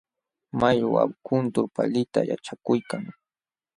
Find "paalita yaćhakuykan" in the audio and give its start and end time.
1.75-3.03